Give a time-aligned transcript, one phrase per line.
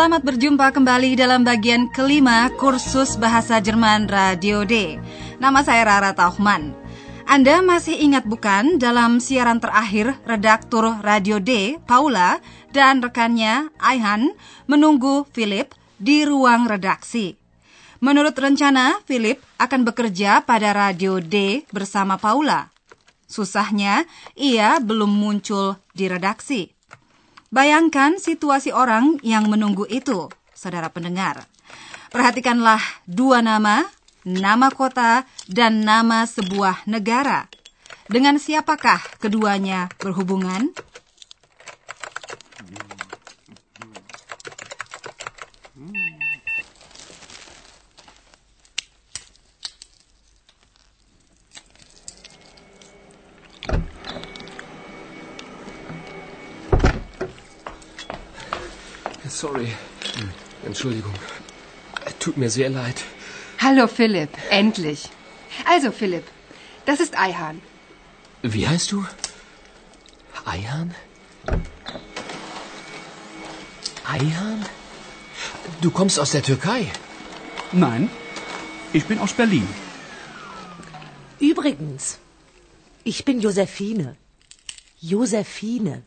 [0.00, 4.96] Selamat berjumpa kembali dalam bagian kelima kursus bahasa Jerman Radio D.
[5.36, 6.72] Nama saya Rara Tauchman.
[7.28, 12.40] Anda masih ingat bukan dalam siaran terakhir redaktur Radio D, Paula,
[12.72, 14.32] dan rekannya, Aihan,
[14.64, 15.68] menunggu Philip
[16.00, 17.36] di ruang redaksi.
[18.00, 22.72] Menurut rencana, Philip akan bekerja pada Radio D bersama Paula.
[23.28, 26.79] Susahnya, ia belum muncul di redaksi.
[27.50, 31.50] Bayangkan situasi orang yang menunggu itu, saudara pendengar.
[32.14, 32.78] Perhatikanlah
[33.10, 33.82] dua nama,
[34.22, 37.50] nama kota, dan nama sebuah negara.
[38.06, 40.70] Dengan siapakah keduanya berhubungan?
[59.40, 59.68] Sorry.
[60.66, 61.14] Entschuldigung.
[62.18, 62.98] Tut mir sehr leid.
[63.58, 65.08] Hallo Philipp, endlich.
[65.64, 66.26] Also Philipp,
[66.84, 67.62] das ist Eihahn.
[68.42, 69.06] Wie heißt du?
[70.44, 70.94] Eihahn?
[74.16, 74.66] Eihahn?
[75.80, 76.80] Du kommst aus der Türkei?
[77.72, 78.10] Nein,
[78.92, 79.66] ich bin aus Berlin.
[81.38, 82.18] Übrigens,
[83.04, 84.16] ich bin Josephine.
[85.00, 86.02] Josephine.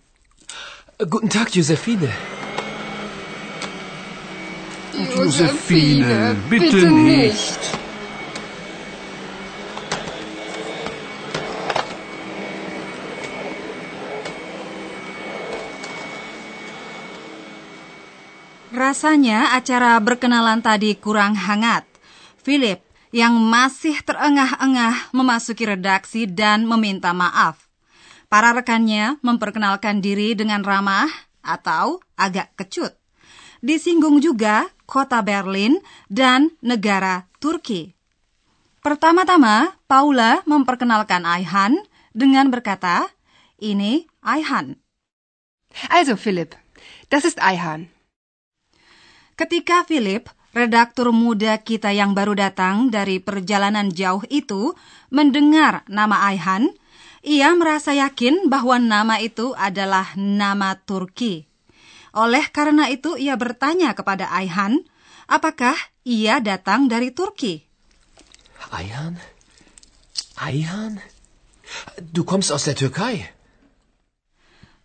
[1.10, 2.12] Guten Tag, Josephine.
[4.94, 7.58] Josephine, bitte nicht.
[18.70, 21.90] Rasanya acara berkenalan tadi kurang hangat.
[22.46, 22.78] Philip
[23.10, 27.66] yang masih terengah-engah memasuki redaksi dan meminta maaf.
[28.30, 31.10] Para rekannya memperkenalkan diri dengan ramah
[31.42, 32.94] atau agak kecut.
[33.64, 37.98] Disinggung juga kota Berlin dan negara Turki.
[38.86, 41.82] Pertama-tama, Paula memperkenalkan Aihan
[42.14, 43.10] dengan berkata,
[43.58, 44.78] ini Aihan.
[45.90, 46.54] Also Philipp,
[47.10, 47.90] das ist Eihahn.
[49.34, 54.78] Ketika Philip, redaktur muda kita yang baru datang dari perjalanan jauh itu,
[55.10, 56.70] mendengar nama Aihan,
[57.26, 61.53] ia merasa yakin bahwa nama itu adalah nama Turki.
[62.14, 64.86] Oleh karena itu, ia bertanya kepada Aihan,
[65.26, 65.74] apakah
[66.06, 67.66] ia datang dari Turki?
[68.70, 69.18] Eihan?
[70.38, 71.02] Eihan?
[72.00, 73.26] Du kommst aus der Türkei?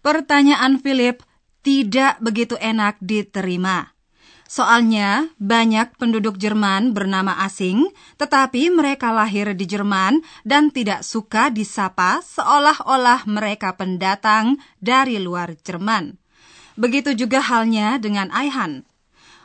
[0.00, 1.21] Pertanyaan Philip
[1.61, 3.93] tidak begitu enak diterima.
[4.49, 12.25] Soalnya banyak penduduk Jerman bernama asing, tetapi mereka lahir di Jerman dan tidak suka disapa
[12.25, 16.17] seolah-olah mereka pendatang dari luar Jerman.
[16.78, 18.87] Begitu juga halnya dengan Aihan.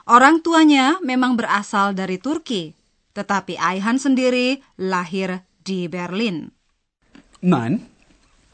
[0.06, 2.78] Orang tuanya memang berasal dari Turki,
[3.18, 6.54] tetapi Aihan sendiri lahir di Berlin.
[7.42, 7.82] Nein,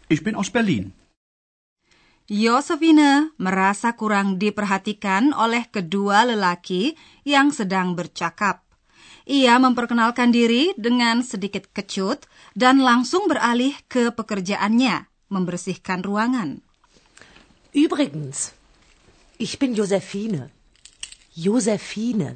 [0.07, 0.95] ich bin aus Berlin.
[2.29, 6.93] Josephine merasa kurang diperhatikan oleh kedua lelaki
[7.25, 8.63] yang sedang bercakap.
[9.25, 16.61] Ia memperkenalkan diri dengan sedikit kecut dan langsung beralih ke pekerjaannya, membersihkan ruangan.
[17.73, 18.58] Übrigens,
[19.39, 20.51] ich bin Josephine.
[21.31, 22.35] Josephine.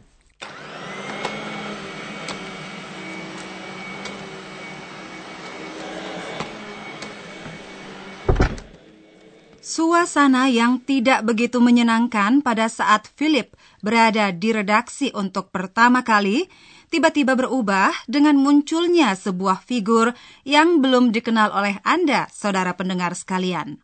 [9.63, 13.51] Suasana yang tidak begitu menyenangkan pada saat Philip
[13.83, 16.47] berada di redaksi untuk pertama kali
[16.87, 20.15] tiba-tiba berubah dengan munculnya sebuah figur
[20.47, 23.83] yang belum dikenal oleh Anda, saudara pendengar sekalian.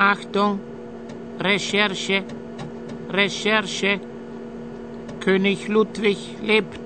[0.00, 0.58] Achtung,
[1.38, 2.24] Recherche,
[3.10, 4.00] Recherche.
[5.20, 6.80] König Ludwig lebt.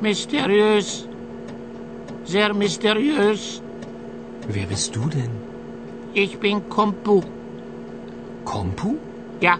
[0.00, 1.06] Mysteriös,
[2.24, 3.60] sehr mysteriös.
[4.48, 5.30] Wer bist du denn?
[6.14, 7.20] Ich bin Kompu.
[8.46, 8.96] Kompu?
[9.42, 9.58] Ja,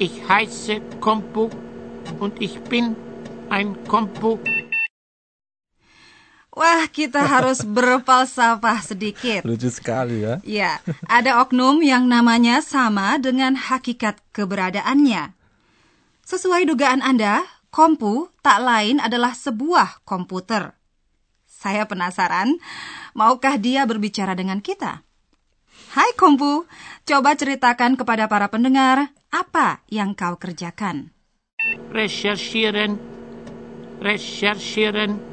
[0.00, 1.48] ich heiße Kompu
[2.18, 2.96] und ich bin
[3.50, 4.38] ein Kompu.
[6.60, 9.40] Wah, kita harus berfalsafah sedikit.
[9.48, 10.44] Lucu sekali ya.
[10.44, 10.72] Ya,
[11.08, 15.32] ada oknum yang namanya sama dengan hakikat keberadaannya.
[16.28, 20.76] Sesuai dugaan Anda, kompu tak lain adalah sebuah komputer.
[21.48, 22.60] Saya penasaran,
[23.16, 25.00] maukah dia berbicara dengan kita?
[25.96, 26.68] Hai kompu,
[27.08, 31.08] coba ceritakan kepada para pendengar apa yang kau kerjakan.
[31.88, 33.00] Recherchieren.
[34.04, 35.29] Recherchieren.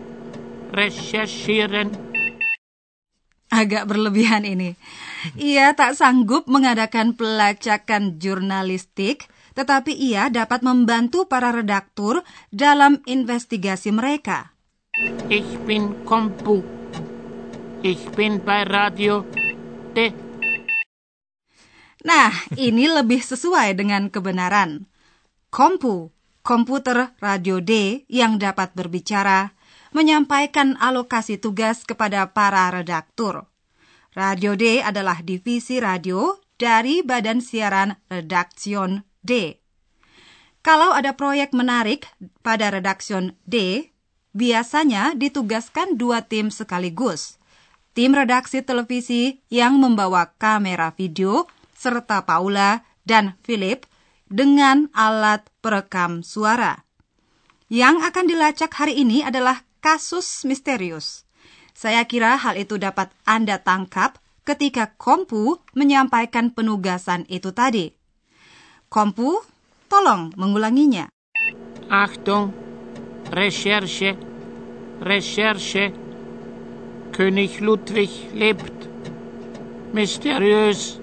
[0.72, 1.96] Recherchieren.
[3.48, 4.76] Agak berlebihan ini.
[5.40, 12.22] Ia tak sanggup mengadakan pelacakan jurnalistik, tetapi ia dapat membantu para redaktur
[12.52, 14.52] dalam investigasi mereka.
[15.32, 16.62] Ich bin Kompu.
[17.82, 19.24] Ich bin bei Radio
[19.96, 20.12] D.
[22.04, 24.86] Nah, ini lebih sesuai dengan kebenaran.
[25.48, 26.12] Kompu,
[26.44, 29.57] komputer radio D yang dapat berbicara,
[29.98, 33.50] menyampaikan alokasi tugas kepada para redaktur.
[34.14, 39.58] Radio D adalah divisi radio dari Badan Siaran Redaksion D.
[40.62, 42.06] Kalau ada proyek menarik
[42.46, 43.90] pada redaksion D,
[44.38, 47.42] biasanya ditugaskan dua tim sekaligus.
[47.98, 53.90] Tim redaksi televisi yang membawa kamera video serta Paula dan Philip
[54.30, 56.86] dengan alat perekam suara.
[57.68, 61.28] Yang akan dilacak hari ini adalah kasus misterius.
[61.78, 67.94] Saya kira hal itu dapat Anda tangkap ketika Kompu menyampaikan penugasan itu tadi.
[68.90, 69.44] Kompu,
[69.92, 71.12] tolong mengulanginya.
[71.92, 72.56] Achtung.
[73.30, 74.16] Recherche.
[75.04, 75.92] Recherche.
[77.12, 78.88] König Ludwig lebt.
[79.94, 80.98] Mysteriös.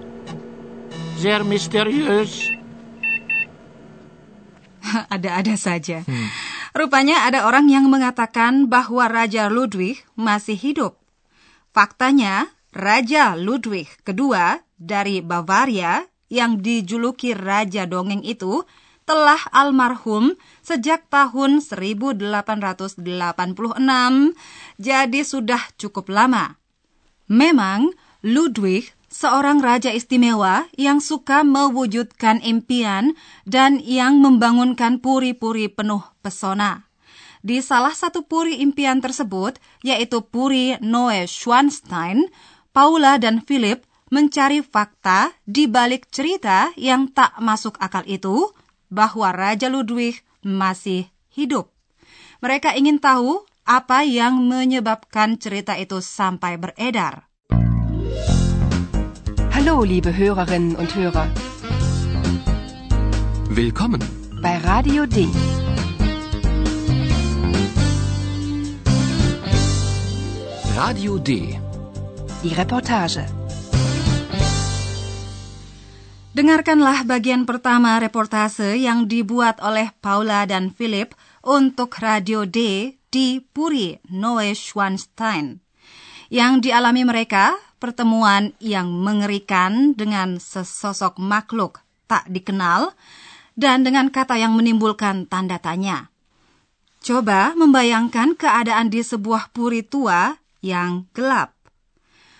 [1.15, 2.51] Sehr mysteriös.
[5.13, 6.03] Ada-ada saja.
[6.75, 10.99] Rupanya ada orang yang mengatakan bahwa Raja Ludwig masih hidup.
[11.71, 18.67] Faktanya, Raja Ludwig kedua dari Bavaria yang dijuluki Raja Dongeng itu
[19.07, 22.19] telah almarhum sejak tahun 1886,
[24.75, 26.59] jadi sudah cukup lama.
[27.31, 33.15] Memang Ludwig seorang raja istimewa yang suka mewujudkan impian
[33.47, 36.91] dan yang membangunkan puri-puri penuh pesona.
[37.39, 39.55] Di salah satu puri impian tersebut,
[39.87, 42.27] yaitu puri Noe Schwanstein,
[42.75, 48.51] Paula dan Philip mencari fakta di balik cerita yang tak masuk akal itu
[48.91, 51.71] bahwa Raja Ludwig masih hidup.
[52.43, 57.29] Mereka ingin tahu apa yang menyebabkan cerita itu sampai beredar.
[59.55, 61.31] Hallo, liebe Hörerinnen und Hörer.
[63.47, 64.03] Willkommen.
[64.43, 65.31] Bei Radio D.
[70.75, 71.55] Radio D.
[72.43, 73.23] Die Reportage.
[76.35, 81.15] Dengarkanlah bagian pertama reportase yang dibuat oleh Paula dan Philip
[81.47, 85.63] untuk Radio D di Puri Neuschwanstein.
[86.27, 87.55] Yang dialami mereka
[87.85, 92.97] pertemuan yang mengerikan dengan sesosok makhluk tak dikenal
[93.53, 96.09] dan dengan kata yang menimbulkan tanda tanya.
[97.05, 100.33] Coba membayangkan keadaan di sebuah puri tua
[100.65, 101.53] yang gelap.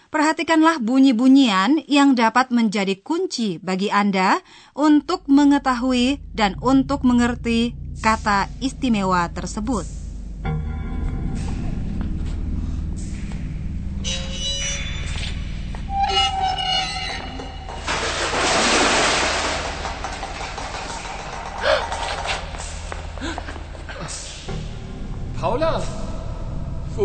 [0.09, 4.41] Perhatikanlah bunyi-bunyian yang dapat menjadi kunci bagi Anda
[4.73, 10.04] untuk mengetahui dan untuk mengerti kata istimewa tersebut.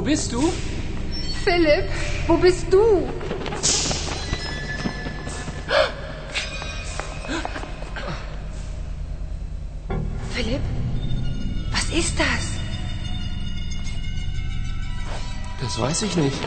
[0.01, 0.51] Wo bist du?
[1.45, 1.85] Philipp,
[2.27, 3.07] wo bist du?
[10.35, 10.63] Philipp,
[11.71, 12.43] was ist das?
[15.61, 16.39] Das weiß ich nicht.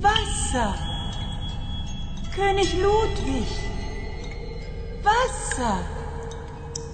[0.00, 0.74] Wasser.
[2.34, 3.71] König Ludwig.
[5.02, 5.84] Wasser.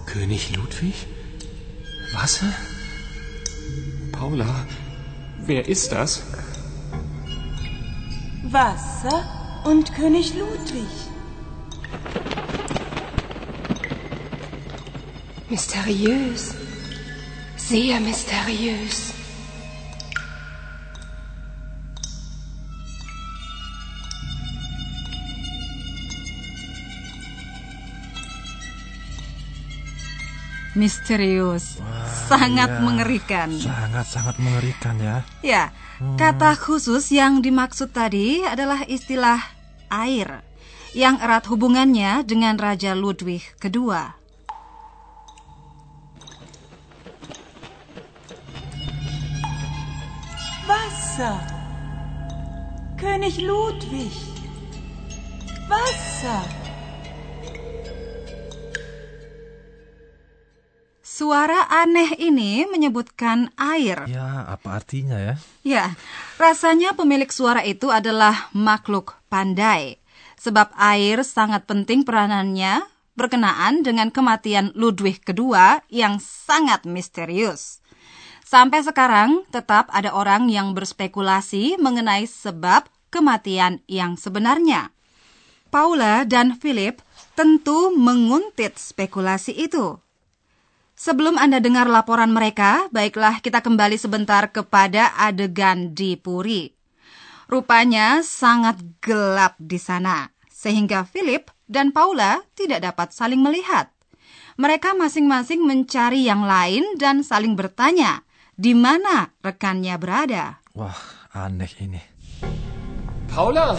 [0.07, 1.07] König Ludwig?
[2.15, 2.53] Wasser?
[4.12, 4.67] Paula,
[5.47, 6.23] wer ist das?
[8.45, 10.88] Wasser und König Ludwig.
[15.50, 16.55] Mysteriös.
[17.57, 19.18] Sehr mysteriös.
[30.78, 31.82] Misterius,
[32.30, 32.82] sangat iya.
[32.87, 33.50] mengerikan.
[33.50, 35.26] Sangat-sangat mengerikan ya.
[35.42, 35.75] Ya,
[36.14, 39.42] kata khusus yang dimaksud tadi adalah istilah
[39.90, 40.47] air
[40.94, 44.14] yang erat hubungannya dengan Raja Ludwig II.
[50.68, 51.38] Wasser.
[52.94, 54.14] König Ludwig.
[55.66, 56.58] Wasser.
[61.19, 64.07] Suara aneh ini menyebutkan air.
[64.07, 65.35] Ya, apa artinya ya?
[65.67, 65.85] Ya,
[66.39, 69.99] rasanya pemilik suara itu adalah makhluk pandai.
[70.39, 72.87] Sebab air sangat penting peranannya
[73.19, 75.59] berkenaan dengan kematian Ludwig II
[75.91, 77.83] yang sangat misterius.
[78.47, 84.95] Sampai sekarang tetap ada orang yang berspekulasi mengenai sebab kematian yang sebenarnya.
[85.75, 87.03] Paula dan Philip
[87.35, 89.99] tentu menguntit spekulasi itu.
[90.99, 96.75] Sebelum Anda dengar laporan mereka, baiklah kita kembali sebentar kepada adegan di Puri.
[97.47, 103.95] Rupanya sangat gelap di sana, sehingga Philip dan Paula tidak dapat saling melihat.
[104.59, 108.26] Mereka masing-masing mencari yang lain dan saling bertanya,
[108.59, 110.59] di mana rekannya berada.
[110.75, 110.99] Wah,
[111.31, 112.02] aneh ini.
[113.31, 113.78] Paula,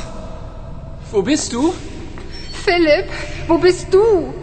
[1.11, 1.75] wo bist du?
[2.63, 3.11] Philipp,
[3.51, 4.38] wo bist du?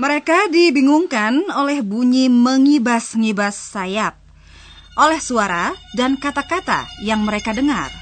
[0.00, 4.16] Mereka dibingungkan oleh bunyi mengibas-ngibas sayap,
[4.96, 7.92] oleh suara dan kata-kata yang mereka dengar.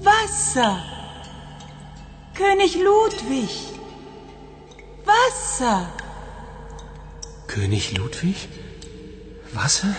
[0.00, 0.80] Wasser.
[2.32, 3.52] König Ludwig.
[5.04, 5.92] Wasser.
[7.44, 8.48] König Ludwig?
[9.52, 9.92] Wasser?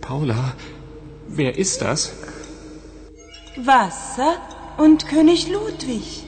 [0.00, 0.56] Paula,
[1.28, 2.27] wer ist das?
[3.58, 4.38] Wasser
[4.78, 6.22] und König Ludwig.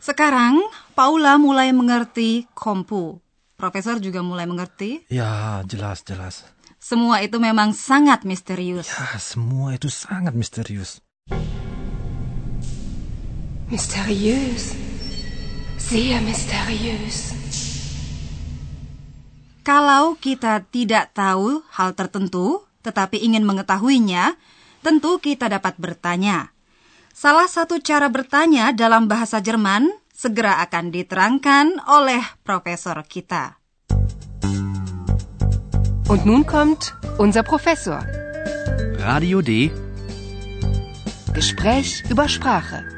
[0.00, 0.64] Sekarang
[0.96, 3.20] Paula mulai mengerti kompu.
[3.60, 5.04] Profesor juga mulai mengerti.
[5.12, 6.48] Ya, jelas, jelas.
[6.80, 8.88] Semua itu memang sangat misterius.
[8.88, 11.04] Ya, semua itu sangat misterius.
[13.68, 14.72] Mysteriös.
[15.76, 17.67] Sehr mysteriös.
[19.68, 24.32] Kalau kita tidak tahu hal tertentu, tetapi ingin mengetahuinya,
[24.80, 26.56] tentu kita dapat bertanya.
[27.12, 33.60] Salah satu cara bertanya dalam bahasa Jerman segera akan diterangkan oleh profesor kita.
[36.08, 38.00] Und nun kommt unser Professor.
[39.04, 39.68] Radio D.
[41.36, 42.97] Gespräch über Sprache.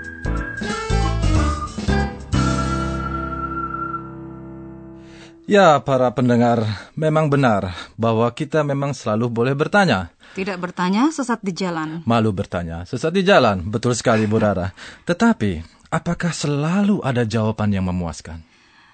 [5.51, 6.63] Ya, para pendengar,
[6.95, 10.15] memang benar bahwa kita memang selalu boleh bertanya.
[10.39, 12.07] Tidak bertanya sesat di jalan.
[12.07, 14.71] Malu bertanya, sesat di jalan, betul sekali Bu Rara.
[15.11, 15.59] Tetapi,
[15.91, 18.47] apakah selalu ada jawaban yang memuaskan?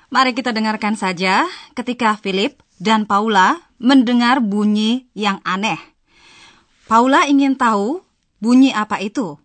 [0.09, 1.45] Mari kita dengarkan saja
[1.77, 5.77] ketika Philip dan Paula mendengar bunyi yang aneh.
[6.89, 8.01] Paula ingin tahu
[8.41, 9.37] bunyi apa itu.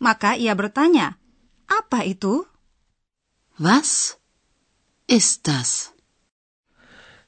[0.00, 1.20] Maka ia bertanya,
[1.68, 2.48] apa itu?
[3.60, 4.16] Was
[5.04, 5.95] ist das?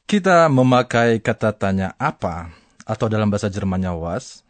[0.08, 2.48] Kita memakai kata tanya apa
[2.88, 4.40] atau dalam bahasa Jermannya was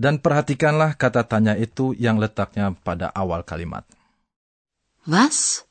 [0.00, 3.84] dan perhatikanlah kata tanya itu yang letaknya pada awal kalimat.
[5.04, 5.68] Was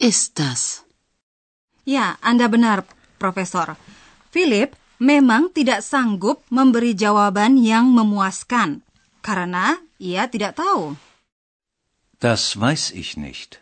[0.00, 0.88] ist das?
[1.84, 2.88] Ya, Anda benar,
[3.20, 3.76] Profesor.
[4.32, 8.80] Philip memang tidak sanggup memberi jawaban yang memuaskan
[9.20, 10.96] karena ia tidak tahu.
[12.16, 13.60] Das weiß ich nicht.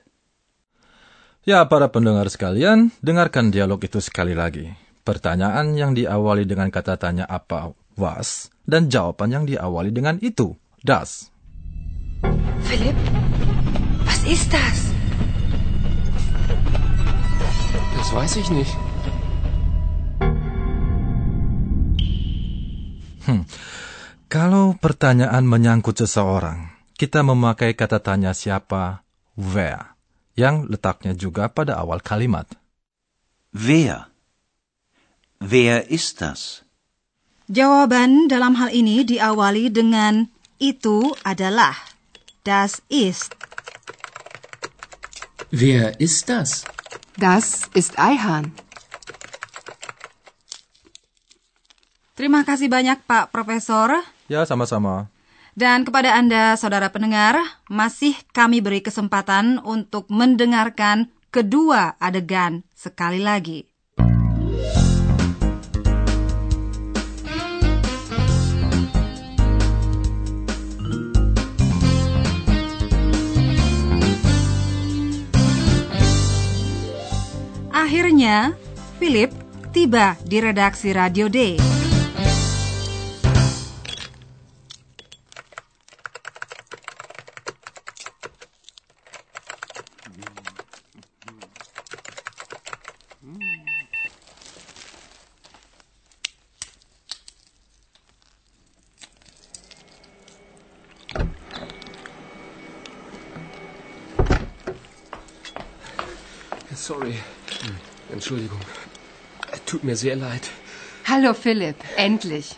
[1.46, 4.74] Ya, para pendengar sekalian, dengarkan dialog itu sekali lagi.
[5.06, 11.30] Pertanyaan yang diawali dengan kata tanya apa, was, dan jawaban yang diawali dengan itu, das.
[12.66, 12.98] Philipp,
[14.02, 14.90] was ist das?
[17.94, 18.74] Das weiß ich nicht.
[23.28, 23.44] Hmm.
[24.28, 29.04] Kalau pertanyaan menyangkut seseorang, kita memakai kata tanya siapa,
[29.36, 29.97] where,
[30.38, 32.46] yang letaknya juga pada awal kalimat.
[33.50, 34.06] Wer?
[35.42, 36.62] Wer ist das?
[37.50, 40.30] Jawaban dalam hal ini diawali dengan
[40.62, 41.74] itu adalah.
[42.46, 43.34] Das ist.
[45.50, 46.62] Wer ist das?
[47.18, 48.54] Das ist Eihahn.
[52.14, 54.06] Terima kasih banyak Pak Profesor.
[54.30, 55.10] Ya, sama-sama.
[55.58, 57.34] Dan kepada Anda, saudara pendengar,
[57.66, 63.66] masih kami beri kesempatan untuk mendengarkan kedua adegan sekali lagi.
[77.74, 78.54] Akhirnya,
[79.02, 79.34] Philip
[79.74, 81.77] tiba di redaksi Radio Day.
[109.88, 110.44] Mir sehr leid.
[111.12, 112.48] Hallo Philipp, endlich.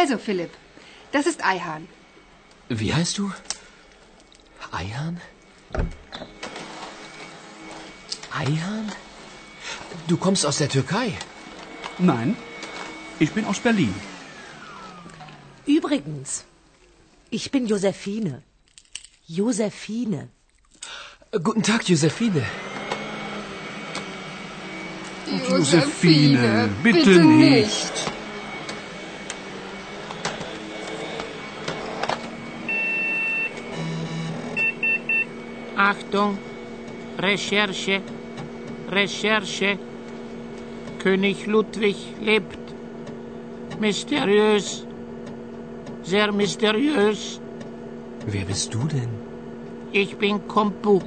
[0.00, 0.52] Also Philipp,
[1.12, 1.84] das ist Eihahn.
[2.68, 3.24] Wie heißt du?
[4.80, 5.16] Eihahn?
[8.42, 8.92] Eihahn?
[10.08, 11.06] Du kommst aus der Türkei?
[11.98, 12.36] Nein,
[13.18, 13.94] ich bin aus Berlin.
[15.78, 16.44] Übrigens,
[17.30, 18.42] ich bin Josephine.
[19.26, 20.28] Josephine.
[21.48, 22.44] Guten Tag, Josephine.
[25.48, 27.92] Josephine, bitte nicht.
[35.76, 36.38] Achtung,
[37.18, 38.00] Recherche,
[38.90, 39.78] Recherche.
[40.98, 42.58] König Ludwig lebt.
[43.78, 44.84] Mysteriös,
[46.02, 47.40] sehr mysteriös.
[48.26, 49.08] Wer bist du denn?
[49.92, 51.00] Ich bin Kompu.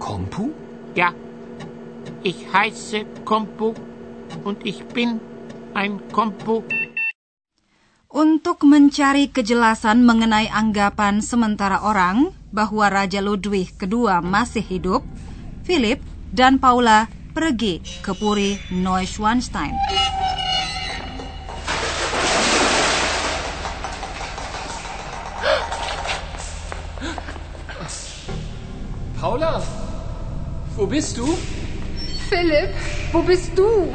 [0.00, 0.50] Kompu?
[0.96, 1.12] Ja,
[2.24, 3.76] ich heiße Kompu
[4.48, 5.20] und ich bin
[5.76, 6.64] ein Kompu.
[8.08, 15.04] Untuk mencari kejelasan mengenai anggapan sementara orang bahwa Raja Ludwig II masih hidup,
[15.68, 16.00] Philip
[16.32, 19.76] dan Paula pergi ke Puri Neuschwanstein.
[29.20, 29.60] Paula,
[30.78, 31.28] wo bist du?
[32.28, 32.70] Philipp,
[33.12, 33.94] wo bist du?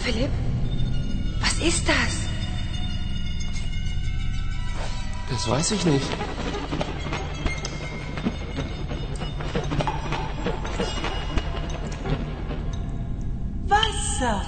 [0.00, 0.30] Philipp,
[1.40, 2.28] was ist das?
[5.30, 6.08] Das weiß ich nicht.
[13.66, 14.42] Wasser.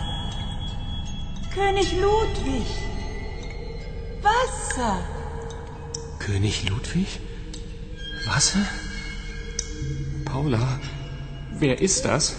[1.55, 2.67] König Ludwig.
[4.23, 5.20] Wasser.
[6.21, 7.19] König Ludwig?
[8.29, 8.61] Wasser?
[10.29, 10.79] Paula,
[11.57, 12.37] wer ist das?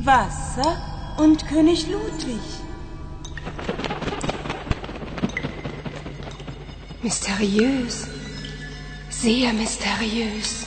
[0.00, 0.72] Wasser
[1.18, 2.40] und König Ludwig.
[7.02, 8.08] Mysteriös.
[9.10, 10.64] Sehr mysteriös.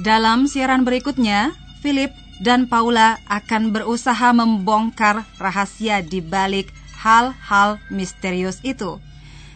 [0.00, 1.52] Dalam siaran berikutnya,
[1.84, 6.72] Philip dan Paula akan berusaha membongkar rahasia di balik
[7.06, 8.98] hal-hal misterius itu.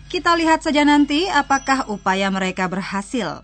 [0.06, 3.42] Kita lihat saja nanti apakah upaya mereka berhasil.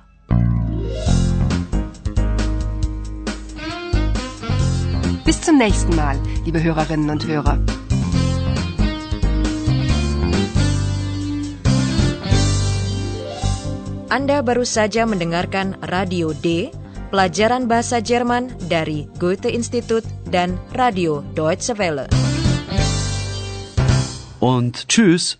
[5.27, 6.15] Bis zum nächsten Mal,
[6.47, 7.59] liebe Hörerinnen und Hörer.
[14.07, 16.71] Anda baru saja mendengarkan Radio D,
[17.11, 22.26] pelajaran bahasa Jerman dari Goethe Institut dan Radio Deutsche Welle.
[24.41, 25.39] Und tschüss.